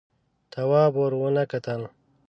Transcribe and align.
تواب 0.51 0.91
ور 1.01 1.13
ونه 1.21 1.43
کتل. 1.51 1.81